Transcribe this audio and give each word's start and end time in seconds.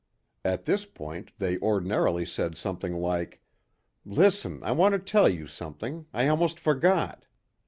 At 0.43 0.65
this 0.65 0.87
point 0.87 1.31
they 1.37 1.59
ordinarily 1.59 2.25
said 2.25 2.57
something 2.57 2.95
like, 2.95 3.39
"Listen, 4.03 4.63
I 4.63 4.71
want 4.71 4.93
to 4.93 4.97
tell 4.99 5.29
you 5.29 5.45
something. 5.45 6.07
I 6.11 6.27
almost 6.27 6.59
forgot." 6.59 7.27